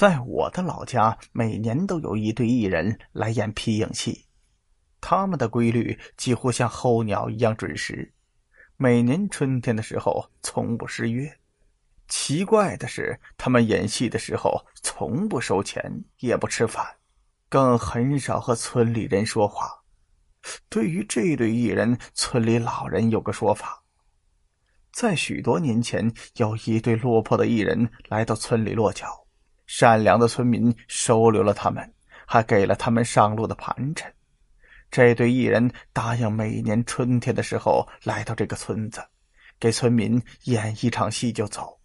[0.00, 4.24] 在我的老家，每年都有一对艺人来演皮影戏，
[4.98, 8.10] 他们的规律几乎像候鸟一样准时，
[8.78, 11.30] 每年春天的时候从不失约。
[12.08, 16.82] 奇怪的是，他们演戏的时候从不收钱，也不吃饭，
[17.50, 19.70] 更很少和村里人说话。
[20.70, 23.84] 对于这对艺人，村里老人有个说法：
[24.94, 29.26] 在许多年前，有一对落魄的艺人来到村里落脚。
[29.72, 31.94] 善良的村民收留了他们，
[32.26, 34.12] 还给了他们上路的盘缠。
[34.90, 39.00] 这对艺人答应每年春天的时候来到这个村子，
[39.60, 41.78] 给村民演一场戏就走，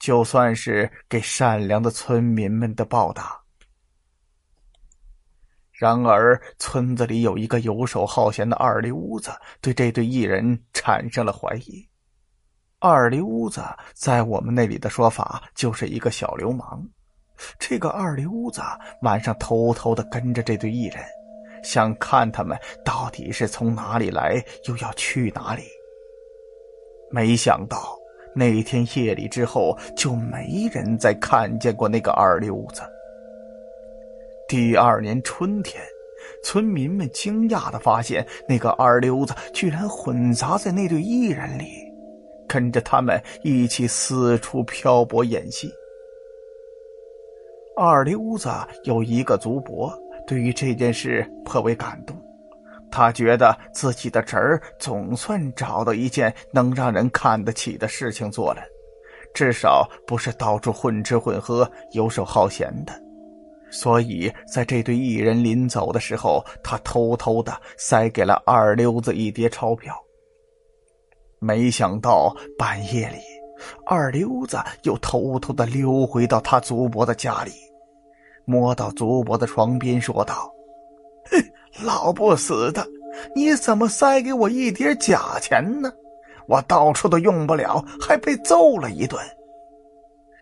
[0.00, 3.40] 就算是给善良的村民们的报答。
[5.70, 11.88] 然而，村子里有一个游手好闲的二流子，对这对艺人产生了怀疑。
[12.80, 13.62] 二流子
[13.94, 16.84] 在我们那里的说法就是一个小流氓。
[17.58, 18.60] 这个二流子
[19.02, 21.02] 晚上偷偷的跟着这对艺人，
[21.62, 25.62] 想看他们到底是从哪里来，又要去哪里。
[27.10, 27.98] 没想到
[28.34, 32.82] 那天夜里之后，就没人再看见过那个二流子。
[34.48, 35.82] 第二年春天，
[36.42, 41.66] 村民们惊讶的发现，那个二流子居然混杂在那对艺人里，
[42.48, 45.72] 跟着他们一起四处漂泊演戏。
[47.84, 48.48] 二溜子
[48.84, 49.92] 有一个族伯，
[50.24, 52.16] 对于这件事颇为感动。
[52.92, 58.62] 他觉得自己的侄儿总算找到一件能让人看得起的事情做了，
[59.34, 62.92] 至少不是到处混吃混喝、游手好闲的。
[63.68, 69.92] 所以，在这对艺人临走的时候，他偷偷的塞给了二溜子一叠钞票。
[71.40, 73.16] 没想到半夜里。
[73.86, 77.52] 二溜子又偷偷的溜回到他祖伯的家里，
[78.44, 80.52] 摸到祖伯的床边，说道
[81.30, 82.86] ：“哼，老不死的，
[83.34, 85.92] 你怎么塞给我一叠假钱呢？
[86.46, 89.20] 我到处都用不了，还被揍了一顿。”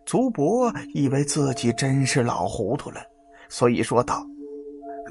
[0.07, 3.01] 祖伯以为自己真是老糊涂了，
[3.49, 4.27] 所以说道：“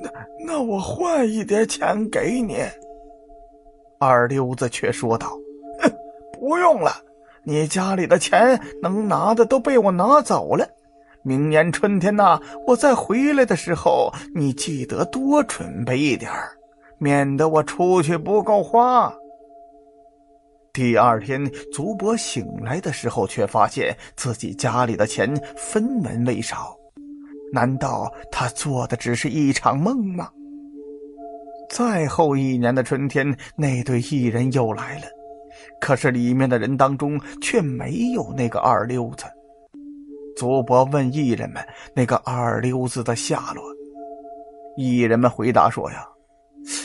[0.01, 0.09] 那
[0.45, 2.57] 那我换一点钱给你。”
[3.99, 5.37] 二流子却说道
[5.81, 5.91] ：“哼，
[6.33, 6.91] 不用了。”
[7.43, 10.67] 你家里的钱能拿的都被我拿走了，
[11.21, 16.31] 明年春天呐，我再回来的时候，你记得多准备一点
[16.97, 19.13] 免得我出去不够花。
[20.71, 26.75] 第二天，祖伯醒来的时候，却发现自己家里的钱分文未少，
[27.51, 30.29] 难道他做的只是一场梦吗？
[31.69, 35.05] 再后一年的春天，那对艺人又来了。
[35.81, 39.25] 可是里面的人当中却没有那个二溜子。
[40.39, 41.61] 祖伯问艺人们
[41.93, 43.61] ：“那个二溜子的下落？”
[44.77, 46.07] 艺人们回答说：“呀，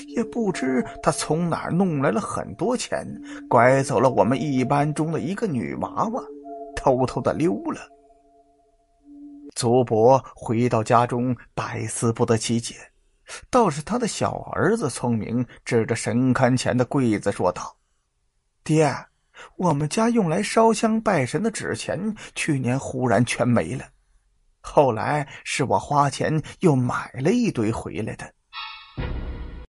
[0.08, 3.06] 也不知他从哪儿弄来了很多钱，
[3.48, 6.20] 拐走了我们一班中的一个女娃娃，
[6.74, 7.80] 偷偷的溜了。”
[9.54, 12.74] 祖伯回到家中，百思不得其解。
[13.50, 17.76] 倒是他的小儿子聪明，指着神龛前的柜子说道。
[18.64, 18.92] 爹，
[19.56, 23.84] 我们家用来烧香拜神的纸钱，去年忽然全没了。
[24.60, 28.32] 后来是我花钱又买了一堆回来的。